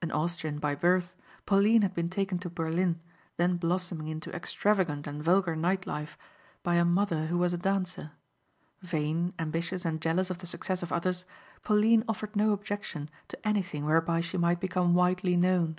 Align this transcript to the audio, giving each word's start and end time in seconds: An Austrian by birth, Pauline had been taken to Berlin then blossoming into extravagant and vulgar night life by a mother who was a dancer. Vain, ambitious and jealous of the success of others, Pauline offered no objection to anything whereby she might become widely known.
An 0.00 0.10
Austrian 0.10 0.58
by 0.58 0.74
birth, 0.74 1.14
Pauline 1.44 1.82
had 1.82 1.92
been 1.92 2.08
taken 2.08 2.38
to 2.38 2.48
Berlin 2.48 2.98
then 3.36 3.58
blossoming 3.58 4.08
into 4.08 4.34
extravagant 4.34 5.06
and 5.06 5.22
vulgar 5.22 5.54
night 5.54 5.86
life 5.86 6.16
by 6.62 6.76
a 6.76 6.84
mother 6.86 7.26
who 7.26 7.36
was 7.36 7.52
a 7.52 7.58
dancer. 7.58 8.12
Vain, 8.80 9.34
ambitious 9.38 9.84
and 9.84 10.00
jealous 10.00 10.30
of 10.30 10.38
the 10.38 10.46
success 10.46 10.82
of 10.82 10.92
others, 10.92 11.26
Pauline 11.62 12.04
offered 12.08 12.34
no 12.34 12.52
objection 12.52 13.10
to 13.28 13.46
anything 13.46 13.84
whereby 13.84 14.22
she 14.22 14.38
might 14.38 14.60
become 14.60 14.94
widely 14.94 15.36
known. 15.36 15.78